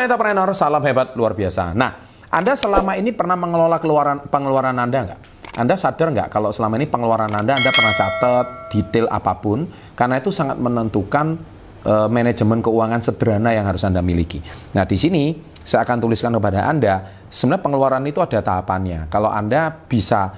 Sobat 0.00 0.16
entrepreneur, 0.16 0.48
salam 0.56 0.80
hebat 0.80 1.12
luar 1.12 1.36
biasa. 1.36 1.76
Nah, 1.76 1.92
Anda 2.32 2.56
selama 2.56 2.96
ini 2.96 3.12
pernah 3.12 3.36
mengelola 3.36 3.76
keluaran, 3.76 4.24
pengeluaran 4.32 4.72
Anda 4.80 5.12
nggak? 5.12 5.20
Anda 5.60 5.76
sadar 5.76 6.08
nggak 6.08 6.32
kalau 6.32 6.48
selama 6.48 6.80
ini 6.80 6.88
pengeluaran 6.88 7.28
Anda, 7.28 7.60
Anda 7.60 7.68
pernah 7.68 7.92
catat 7.92 8.46
detail 8.72 9.12
apa 9.12 9.36
pun, 9.36 9.68
karena 9.92 10.16
itu 10.16 10.32
sangat 10.32 10.56
menentukan 10.56 11.36
uh, 11.84 12.08
manajemen 12.08 12.64
keuangan 12.64 13.04
sederhana 13.04 13.52
yang 13.52 13.68
harus 13.68 13.84
Anda 13.84 14.00
miliki. 14.00 14.40
Nah, 14.72 14.88
di 14.88 14.96
sini 14.96 15.36
saya 15.60 15.84
akan 15.84 16.00
tuliskan 16.00 16.32
kepada 16.32 16.64
Anda, 16.64 17.04
sebenarnya 17.28 17.60
pengeluaran 17.60 18.04
itu 18.08 18.24
ada 18.24 18.40
tahapannya. 18.40 19.12
Kalau 19.12 19.28
Anda 19.28 19.84
bisa 19.84 20.32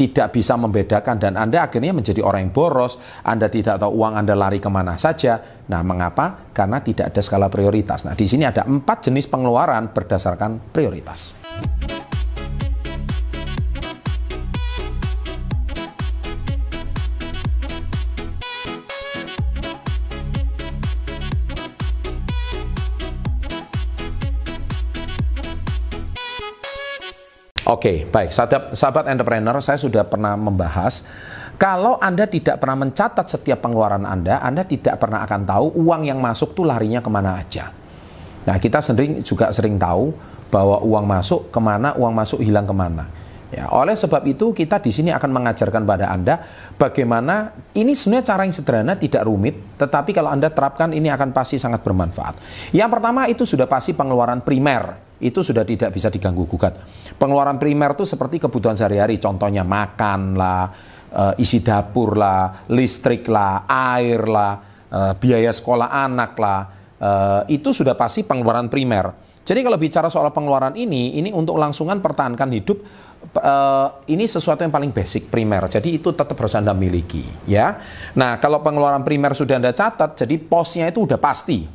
tidak 0.00 0.32
bisa 0.32 0.56
membedakan 0.56 1.20
dan 1.20 1.36
Anda 1.36 1.68
akhirnya 1.68 1.92
menjadi 1.92 2.24
orang 2.24 2.48
yang 2.48 2.52
boros, 2.56 2.96
Anda 3.20 3.52
tidak 3.52 3.84
tahu 3.84 4.00
uang 4.00 4.16
Anda 4.16 4.32
lari 4.32 4.56
ke 4.56 4.72
mana 4.72 4.96
saja. 4.96 5.36
Nah, 5.68 5.84
mengapa? 5.84 6.48
Karena 6.56 6.80
tidak 6.80 7.12
ada 7.12 7.20
skala 7.20 7.52
prioritas. 7.52 8.08
Nah, 8.08 8.16
di 8.16 8.24
sini 8.24 8.48
ada 8.48 8.64
empat 8.64 9.12
jenis 9.12 9.28
pengeluaran 9.28 9.92
berdasarkan 9.92 10.72
prioritas. 10.72 11.49
Oke, 27.68 27.68
okay, 27.68 27.96
baik. 28.08 28.32
Sahabat, 28.32 28.72
sahabat 28.72 29.04
entrepreneur, 29.12 29.56
saya 29.60 29.76
sudah 29.76 30.06
pernah 30.08 30.32
membahas 30.32 31.04
kalau 31.60 32.00
Anda 32.00 32.24
tidak 32.24 32.56
pernah 32.56 32.88
mencatat 32.88 33.28
setiap 33.28 33.60
pengeluaran 33.60 34.08
Anda, 34.08 34.40
Anda 34.40 34.64
tidak 34.64 34.96
pernah 34.96 35.20
akan 35.28 35.44
tahu 35.44 35.66
uang 35.76 36.08
yang 36.08 36.16
masuk 36.16 36.56
tuh 36.56 36.64
larinya 36.64 37.04
ke 37.04 37.10
mana 37.12 37.36
aja. 37.36 37.68
Nah, 38.48 38.56
kita 38.56 38.80
sering 38.80 39.20
juga 39.20 39.52
sering 39.52 39.76
tahu 39.76 40.08
bahwa 40.48 40.80
uang 40.80 41.04
masuk 41.04 41.52
ke 41.52 41.60
mana, 41.60 41.92
uang 42.00 42.16
masuk 42.16 42.40
hilang 42.40 42.64
ke 42.64 42.72
mana. 42.72 43.04
Ya, 43.52 43.68
oleh 43.76 43.92
sebab 43.92 44.24
itu 44.24 44.56
kita 44.56 44.80
di 44.80 44.88
sini 44.88 45.12
akan 45.12 45.36
mengajarkan 45.36 45.84
pada 45.84 46.08
Anda 46.08 46.40
bagaimana 46.80 47.52
ini 47.76 47.92
sebenarnya 47.92 48.24
cara 48.24 48.48
yang 48.48 48.56
sederhana 48.56 48.96
tidak 48.96 49.28
rumit, 49.28 49.60
tetapi 49.76 50.16
kalau 50.16 50.32
Anda 50.32 50.48
terapkan 50.48 50.96
ini 50.96 51.12
akan 51.12 51.36
pasti 51.36 51.60
sangat 51.60 51.84
bermanfaat. 51.84 52.40
Yang 52.72 52.88
pertama 52.88 53.28
itu 53.28 53.44
sudah 53.44 53.68
pasti 53.68 53.92
pengeluaran 53.92 54.40
primer 54.40 55.09
itu 55.20 55.44
sudah 55.44 55.68
tidak 55.68 55.92
bisa 55.92 56.08
diganggu 56.08 56.48
gugat. 56.48 56.80
Pengeluaran 57.20 57.60
primer 57.60 57.92
itu 57.92 58.08
seperti 58.08 58.40
kebutuhan 58.40 58.74
sehari-hari, 58.74 59.20
contohnya 59.20 59.62
makan 59.62 60.34
lah, 60.34 60.72
e, 61.12 61.44
isi 61.44 61.60
dapur 61.60 62.16
lah, 62.16 62.64
listrik 62.72 63.28
lah, 63.28 63.68
air 63.68 64.24
lah, 64.24 64.52
e, 64.88 65.00
biaya 65.20 65.52
sekolah 65.52 65.92
anak 65.92 66.32
lah, 66.40 66.60
e, 66.96 67.10
itu 67.52 67.70
sudah 67.70 67.92
pasti 67.92 68.24
pengeluaran 68.24 68.72
primer. 68.72 69.12
Jadi 69.40 69.60
kalau 69.66 69.76
bicara 69.80 70.06
soal 70.08 70.30
pengeluaran 70.30 70.76
ini, 70.78 71.18
ini 71.20 71.34
untuk 71.34 71.58
langsungan 71.58 71.98
pertahankan 71.98 72.50
hidup, 72.54 72.78
ini 74.06 74.24
sesuatu 74.24 74.62
yang 74.62 74.70
paling 74.70 74.94
basic 74.94 75.26
primer. 75.26 75.66
Jadi 75.66 75.98
itu 75.98 76.14
tetap 76.14 76.38
harus 76.38 76.54
anda 76.54 76.70
miliki, 76.70 77.24
ya. 77.50 77.82
Nah 78.14 78.38
kalau 78.38 78.62
pengeluaran 78.62 79.02
primer 79.02 79.34
sudah 79.34 79.58
anda 79.58 79.74
catat, 79.74 80.14
jadi 80.14 80.38
posnya 80.38 80.86
itu 80.92 81.02
udah 81.02 81.18
pasti 81.18 81.66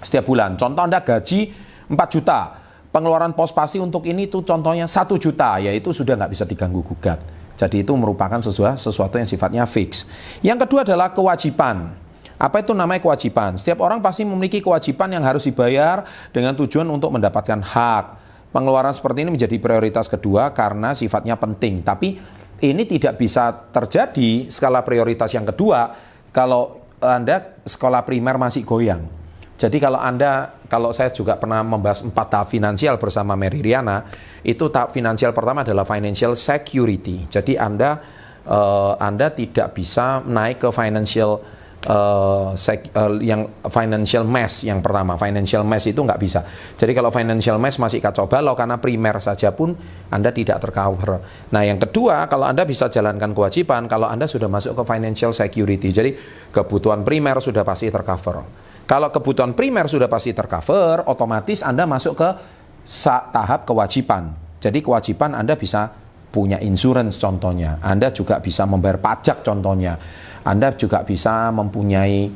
setiap 0.00 0.24
bulan. 0.24 0.56
Contoh 0.56 0.82
anda 0.88 1.04
gaji 1.04 1.52
4 1.86 2.14
juta. 2.14 2.62
Pengeluaran 2.90 3.36
pos 3.36 3.52
pasti 3.52 3.76
untuk 3.76 4.08
ini 4.08 4.24
tuh 4.24 4.40
contohnya 4.40 4.88
1 4.88 5.20
juta, 5.20 5.60
yaitu 5.60 5.92
sudah 5.92 6.16
nggak 6.16 6.32
bisa 6.32 6.44
diganggu 6.48 6.80
gugat. 6.80 7.20
Jadi 7.56 7.84
itu 7.84 7.92
merupakan 7.96 8.40
sesuatu, 8.40 8.76
sesuatu 8.76 9.16
yang 9.16 9.28
sifatnya 9.28 9.64
fix. 9.64 10.04
Yang 10.44 10.68
kedua 10.68 10.84
adalah 10.84 11.12
kewajiban. 11.12 11.92
Apa 12.36 12.60
itu 12.60 12.76
namanya 12.76 13.00
kewajiban? 13.00 13.56
Setiap 13.56 13.80
orang 13.80 14.04
pasti 14.04 14.28
memiliki 14.28 14.60
kewajiban 14.60 15.08
yang 15.08 15.24
harus 15.24 15.48
dibayar 15.48 16.04
dengan 16.36 16.52
tujuan 16.52 16.84
untuk 16.92 17.08
mendapatkan 17.16 17.64
hak. 17.64 18.04
Pengeluaran 18.52 18.92
seperti 18.92 19.24
ini 19.24 19.32
menjadi 19.32 19.56
prioritas 19.56 20.04
kedua 20.08 20.52
karena 20.52 20.92
sifatnya 20.92 21.40
penting. 21.40 21.80
Tapi 21.80 22.20
ini 22.60 22.82
tidak 22.84 23.16
bisa 23.16 23.52
terjadi 23.72 24.52
skala 24.52 24.84
prioritas 24.84 25.32
yang 25.32 25.48
kedua 25.48 25.96
kalau 26.28 26.84
Anda 27.00 27.56
sekolah 27.64 28.04
primer 28.04 28.36
masih 28.36 28.68
goyang. 28.68 29.15
Jadi 29.56 29.80
kalau 29.80 29.96
Anda, 29.96 30.60
kalau 30.68 30.92
saya 30.92 31.08
juga 31.08 31.40
pernah 31.40 31.64
membahas 31.64 32.04
empat 32.04 32.26
tahap 32.28 32.48
finansial 32.52 33.00
bersama 33.00 33.32
Mary 33.40 33.64
Riana, 33.64 34.04
itu 34.44 34.68
tahap 34.68 34.92
finansial 34.92 35.32
pertama 35.32 35.64
adalah 35.64 35.88
financial 35.88 36.36
security. 36.36 37.24
Jadi 37.24 37.56
Anda, 37.56 37.96
uh, 38.44 39.00
Anda 39.00 39.32
tidak 39.32 39.72
bisa 39.72 40.20
naik 40.28 40.60
ke 40.60 40.68
financial 40.68 41.40
uh, 41.86 42.52
uh, 42.52 43.12
yang 43.22 43.46
financial 43.70 44.26
mess 44.26 44.66
yang 44.66 44.82
pertama. 44.82 45.14
Financial 45.14 45.62
mess 45.62 45.86
itu 45.86 46.02
nggak 46.02 46.20
bisa. 46.20 46.42
Jadi 46.74 46.92
kalau 46.92 47.14
financial 47.14 47.56
mess 47.62 47.78
masih 47.78 48.02
kacau 48.02 48.26
balau 48.26 48.52
karena 48.58 48.76
primer 48.82 49.16
saja 49.22 49.54
pun 49.54 49.72
Anda 50.10 50.34
tidak 50.34 50.58
tercover. 50.60 51.22
Nah 51.54 51.62
yang 51.62 51.78
kedua, 51.78 52.26
kalau 52.26 52.44
Anda 52.50 52.66
bisa 52.66 52.90
jalankan 52.90 53.32
kewajiban, 53.32 53.86
kalau 53.86 54.10
Anda 54.10 54.26
sudah 54.26 54.50
masuk 54.50 54.76
ke 54.76 54.82
financial 54.84 55.30
security, 55.30 55.88
jadi 55.94 56.10
kebutuhan 56.50 57.06
primer 57.06 57.38
sudah 57.38 57.62
pasti 57.62 57.88
tercover. 57.88 58.42
Kalau 58.86 59.10
kebutuhan 59.10 59.54
primer 59.54 59.90
sudah 59.90 60.06
pasti 60.06 60.30
tercover, 60.30 61.06
otomatis 61.10 61.62
Anda 61.62 61.86
masuk 61.90 62.14
ke 62.14 62.28
tahap 63.34 63.66
kewajiban. 63.66 64.30
Jadi 64.62 64.78
kewajiban 64.78 65.34
Anda 65.34 65.58
bisa 65.58 66.05
punya 66.36 66.60
insurance 66.60 67.16
contohnya. 67.16 67.80
Anda 67.80 68.12
juga 68.12 68.44
bisa 68.44 68.68
membayar 68.68 69.00
pajak 69.00 69.40
contohnya. 69.40 69.96
Anda 70.44 70.76
juga 70.76 71.00
bisa 71.00 71.48
mempunyai 71.48 72.28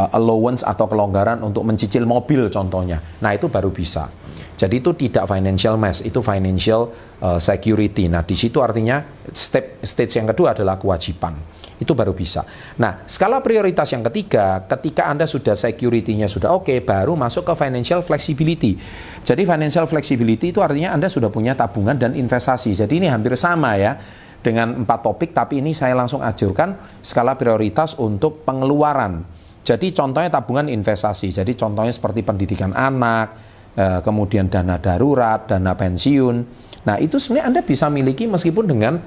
uh, 0.00 0.10
allowance 0.16 0.64
atau 0.64 0.88
kelonggaran 0.88 1.44
untuk 1.44 1.68
mencicil 1.68 2.08
mobil 2.08 2.48
contohnya. 2.48 2.96
Nah, 3.20 3.36
itu 3.36 3.52
baru 3.52 3.68
bisa. 3.68 4.08
Jadi 4.56 4.80
itu 4.80 4.96
tidak 4.96 5.28
financial 5.28 5.76
mess, 5.76 6.00
itu 6.00 6.24
financial 6.24 6.88
uh, 7.20 7.36
security. 7.36 8.08
Nah, 8.08 8.24
di 8.24 8.32
situ 8.32 8.64
artinya 8.64 9.04
step 9.28 9.84
stage 9.84 10.16
yang 10.16 10.32
kedua 10.32 10.56
adalah 10.56 10.80
kewajiban 10.80 11.36
itu 11.82 11.98
baru 11.98 12.14
bisa. 12.14 12.46
Nah, 12.78 13.02
skala 13.10 13.42
prioritas 13.42 13.90
yang 13.90 14.06
ketiga, 14.06 14.62
ketika 14.70 15.10
Anda 15.10 15.26
sudah 15.26 15.58
security-nya 15.58 16.30
sudah 16.30 16.54
oke, 16.54 16.70
okay, 16.70 16.78
baru 16.78 17.18
masuk 17.18 17.42
ke 17.50 17.54
financial 17.58 18.06
flexibility. 18.06 18.78
Jadi 19.26 19.42
financial 19.42 19.90
flexibility 19.90 20.54
itu 20.54 20.62
artinya 20.62 20.94
Anda 20.94 21.10
sudah 21.10 21.28
punya 21.28 21.58
tabungan 21.58 21.98
dan 21.98 22.14
investasi. 22.14 22.78
Jadi 22.78 23.02
ini 23.02 23.10
hampir 23.10 23.34
sama 23.34 23.74
ya 23.74 23.98
dengan 24.38 24.86
empat 24.86 25.02
topik, 25.02 25.34
tapi 25.34 25.58
ini 25.58 25.74
saya 25.74 25.98
langsung 25.98 26.22
ajukan 26.22 27.02
skala 27.02 27.34
prioritas 27.34 27.98
untuk 27.98 28.46
pengeluaran. 28.46 29.42
Jadi 29.62 29.94
contohnya 29.94 30.30
tabungan 30.30 30.66
investasi. 30.70 31.30
Jadi 31.30 31.54
contohnya 31.54 31.94
seperti 31.94 32.26
pendidikan 32.26 32.74
anak, 32.74 33.26
eh, 33.74 33.98
kemudian 34.02 34.50
dana 34.50 34.78
darurat, 34.78 35.46
dana 35.46 35.74
pensiun. 35.74 36.36
Nah 36.82 36.98
itu 36.98 37.22
sebenarnya 37.22 37.46
Anda 37.46 37.60
bisa 37.62 37.86
miliki 37.86 38.26
meskipun 38.26 38.66
dengan 38.66 38.98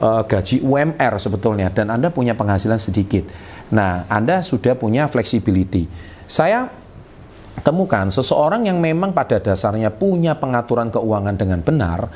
uh, 0.00 0.22
gaji 0.24 0.64
UMR 0.64 1.14
sebetulnya 1.20 1.68
dan 1.70 1.92
Anda 1.92 2.08
punya 2.10 2.34
penghasilan 2.34 2.80
sedikit. 2.80 3.28
Nah, 3.70 4.08
Anda 4.10 4.42
sudah 4.42 4.74
punya 4.74 5.06
flexibility. 5.06 5.86
Saya 6.26 6.66
temukan 7.60 8.08
seseorang 8.08 8.66
yang 8.66 8.80
memang 8.80 9.12
pada 9.12 9.38
dasarnya 9.38 9.92
punya 9.92 10.34
pengaturan 10.34 10.88
keuangan 10.88 11.36
dengan 11.36 11.60
benar, 11.60 12.08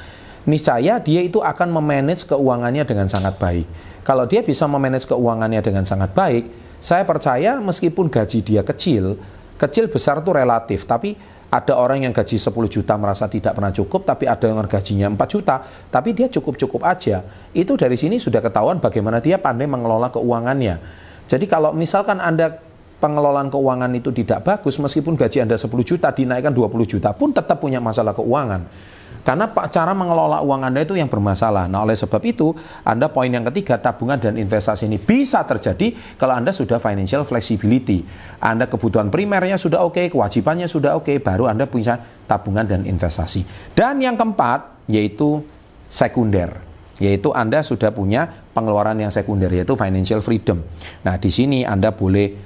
niscaya 0.49 0.99
dia 0.99 1.21
itu 1.21 1.41
akan 1.45 1.69
memanage 1.71 2.25
keuangannya 2.27 2.83
dengan 2.89 3.07
sangat 3.07 3.37
baik. 3.37 3.67
Kalau 4.05 4.29
dia 4.29 4.45
bisa 4.45 4.69
memanage 4.69 5.09
keuangannya 5.09 5.61
dengan 5.65 5.85
sangat 5.89 6.13
baik, 6.13 6.45
saya 6.81 7.05
percaya 7.09 7.57
meskipun 7.61 8.13
gaji 8.13 8.45
dia 8.45 8.61
kecil, 8.61 9.17
kecil 9.57 9.89
besar 9.89 10.21
itu 10.21 10.31
relatif, 10.33 10.85
tapi 10.85 11.17
ada 11.55 11.79
orang 11.79 12.03
yang 12.03 12.11
gaji 12.11 12.35
10 12.35 12.51
juta 12.67 12.99
merasa 12.99 13.31
tidak 13.31 13.55
pernah 13.55 13.71
cukup, 13.71 14.03
tapi 14.03 14.27
ada 14.27 14.43
yang 14.51 14.59
gajinya 14.67 15.07
4 15.15 15.23
juta, 15.31 15.63
tapi 15.87 16.11
dia 16.11 16.27
cukup-cukup 16.27 16.83
aja. 16.83 17.23
Itu 17.55 17.79
dari 17.79 17.95
sini 17.95 18.19
sudah 18.19 18.43
ketahuan 18.43 18.83
bagaimana 18.83 19.23
dia 19.23 19.39
pandai 19.39 19.71
mengelola 19.71 20.11
keuangannya. 20.11 20.83
Jadi 21.31 21.47
kalau 21.47 21.71
misalkan 21.71 22.19
Anda 22.19 22.59
pengelolaan 22.99 23.51
keuangan 23.51 23.91
itu 23.95 24.11
tidak 24.15 24.45
bagus, 24.47 24.79
meskipun 24.79 25.19
gaji 25.19 25.45
Anda 25.45 25.57
10 25.59 25.71
juta 25.85 26.11
dinaikkan 26.15 26.55
20 26.55 26.85
juta 26.87 27.11
pun 27.15 27.35
tetap 27.35 27.61
punya 27.61 27.79
masalah 27.79 28.15
keuangan. 28.15 28.63
Karena 29.25 29.49
cara 29.73 29.97
mengelola 29.97 30.45
uang 30.45 30.69
Anda 30.69 30.85
itu 30.85 31.01
yang 31.01 31.09
bermasalah. 31.09 31.65
Nah, 31.65 31.81
oleh 31.81 31.97
sebab 31.97 32.21
itu, 32.29 32.53
Anda 32.85 33.09
poin 33.09 33.33
yang 33.33 33.49
ketiga, 33.49 33.81
tabungan 33.81 34.21
dan 34.21 34.37
investasi 34.37 34.85
ini 34.85 35.01
bisa 35.01 35.41
terjadi 35.49 35.97
kalau 36.21 36.37
Anda 36.37 36.53
sudah 36.53 36.77
financial 36.77 37.25
flexibility. 37.25 38.05
Anda 38.37 38.69
kebutuhan 38.69 39.09
primernya 39.09 39.57
sudah 39.57 39.81
oke, 39.81 39.97
okay, 39.97 40.07
kewajibannya 40.13 40.69
sudah 40.69 41.01
oke, 41.01 41.09
okay, 41.09 41.17
baru 41.25 41.49
Anda 41.49 41.65
punya 41.65 41.97
tabungan 42.29 42.69
dan 42.69 42.85
investasi. 42.85 43.73
Dan 43.73 44.05
yang 44.05 44.21
keempat, 44.21 44.93
yaitu 44.93 45.41
sekunder 45.89 46.61
yaitu 47.03 47.35
Anda 47.35 47.59
sudah 47.67 47.91
punya 47.91 48.31
pengeluaran 48.55 48.95
yang 48.95 49.11
sekunder 49.11 49.51
yaitu 49.51 49.75
financial 49.75 50.23
freedom. 50.23 50.63
Nah, 51.03 51.19
di 51.19 51.27
sini 51.27 51.67
Anda 51.67 51.91
boleh 51.91 52.44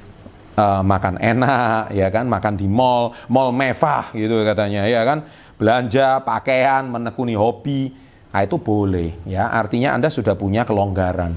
uh, 0.59 0.83
makan 0.83 1.23
enak 1.23 1.95
ya 1.95 2.11
kan, 2.11 2.27
makan 2.27 2.59
di 2.59 2.67
mall, 2.67 3.15
mall 3.31 3.55
mewah 3.55 4.11
gitu 4.11 4.43
katanya 4.43 4.83
ya 4.91 5.07
kan 5.07 5.23
belanja, 5.59 6.23
pakaian, 6.23 6.87
menekuni 6.87 7.35
hobi, 7.35 7.91
nah 8.31 8.47
itu 8.47 8.59
boleh 8.59 9.15
ya. 9.27 9.51
Artinya 9.51 9.95
Anda 9.95 10.11
sudah 10.11 10.39
punya 10.39 10.63
kelonggaran. 10.67 11.35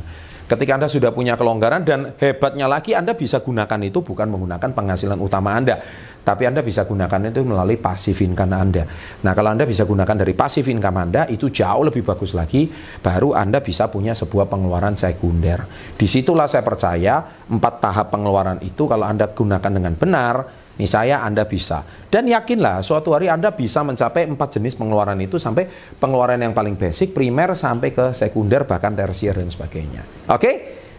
Ketika 0.52 0.76
Anda 0.76 0.92
sudah 0.92 1.16
punya 1.16 1.40
kelonggaran 1.40 1.88
dan 1.88 2.12
hebatnya 2.20 2.68
lagi 2.68 2.92
Anda 2.92 3.16
bisa 3.16 3.40
gunakan 3.40 3.80
itu 3.88 4.04
bukan 4.04 4.28
menggunakan 4.28 4.76
penghasilan 4.76 5.16
utama 5.24 5.56
Anda, 5.56 5.80
tapi 6.28 6.44
Anda 6.44 6.60
bisa 6.60 6.84
gunakan 6.84 7.32
itu 7.32 7.40
melalui 7.48 7.80
passive 7.80 8.20
income 8.20 8.52
Anda. 8.52 8.84
Nah, 9.24 9.32
kalau 9.32 9.56
Anda 9.56 9.64
bisa 9.64 9.88
gunakan 9.88 10.12
dari 10.12 10.36
passive 10.36 10.68
income 10.68 11.00
Anda 11.00 11.24
itu 11.32 11.48
jauh 11.48 11.88
lebih 11.88 12.04
bagus 12.04 12.36
lagi, 12.36 12.68
baru 13.00 13.32
Anda 13.32 13.64
bisa 13.64 13.88
punya 13.88 14.12
sebuah 14.12 14.52
pengeluaran 14.52 15.00
sekunder. 15.00 15.64
Di 15.96 16.04
situlah 16.04 16.52
saya 16.52 16.68
percaya 16.68 17.48
empat 17.48 17.74
tahap 17.80 18.12
pengeluaran 18.12 18.60
itu 18.60 18.92
kalau 18.92 19.08
Anda 19.08 19.32
gunakan 19.32 19.72
dengan 19.72 19.96
benar, 19.96 20.36
nih 20.78 20.90
saya 20.90 21.24
Anda 21.26 21.44
bisa. 21.44 21.84
Dan 22.08 22.28
yakinlah 22.28 22.84
suatu 22.84 23.12
hari 23.16 23.28
Anda 23.28 23.52
bisa 23.52 23.84
mencapai 23.84 24.28
empat 24.28 24.60
jenis 24.60 24.76
pengeluaran 24.80 25.20
itu 25.20 25.40
sampai 25.40 25.68
pengeluaran 26.00 26.40
yang 26.40 26.56
paling 26.56 26.80
basic, 26.80 27.12
primer 27.12 27.56
sampai 27.56 27.92
ke 27.92 28.16
sekunder 28.16 28.64
bahkan 28.64 28.96
tersier 28.96 29.36
dan 29.36 29.52
sebagainya. 29.52 30.28
Oke? 30.32 30.52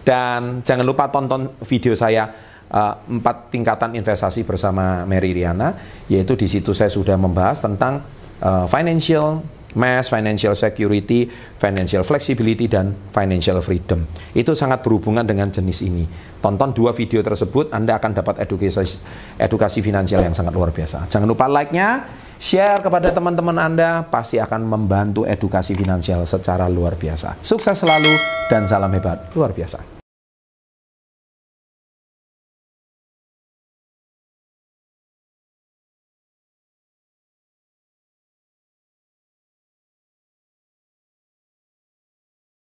Dan 0.02 0.66
jangan 0.66 0.82
lupa 0.82 1.08
tonton 1.08 1.62
video 1.62 1.94
saya 1.94 2.26
uh, 2.72 2.94
empat 3.06 3.54
tingkatan 3.54 3.94
investasi 3.94 4.42
bersama 4.42 5.06
Mary 5.06 5.30
Riana, 5.30 5.76
yaitu 6.10 6.34
di 6.34 6.50
situ 6.50 6.74
saya 6.74 6.90
sudah 6.90 7.14
membahas 7.14 7.62
tentang 7.62 8.02
uh, 8.42 8.66
financial 8.66 9.44
mass, 9.78 10.12
financial 10.12 10.52
security, 10.52 11.28
financial 11.56 12.04
flexibility, 12.04 12.68
dan 12.68 12.92
financial 13.14 13.62
freedom. 13.64 14.04
Itu 14.36 14.52
sangat 14.52 14.84
berhubungan 14.84 15.24
dengan 15.24 15.48
jenis 15.48 15.80
ini. 15.86 16.04
Tonton 16.42 16.74
dua 16.74 16.90
video 16.90 17.22
tersebut, 17.22 17.70
Anda 17.70 17.96
akan 17.96 18.18
dapat 18.18 18.42
edukasi, 18.42 18.98
edukasi 19.38 19.78
finansial 19.80 20.26
yang 20.26 20.34
sangat 20.34 20.52
luar 20.52 20.74
biasa. 20.74 21.06
Jangan 21.06 21.30
lupa 21.30 21.46
like-nya, 21.46 22.04
share 22.42 22.82
kepada 22.82 23.14
teman-teman 23.14 23.56
Anda, 23.62 24.02
pasti 24.10 24.42
akan 24.42 24.66
membantu 24.66 25.22
edukasi 25.22 25.78
finansial 25.78 26.26
secara 26.26 26.66
luar 26.66 26.98
biasa. 26.98 27.38
Sukses 27.40 27.78
selalu, 27.78 28.10
dan 28.50 28.66
salam 28.66 28.90
hebat 28.90 29.30
luar 29.38 29.54
biasa. 29.54 30.01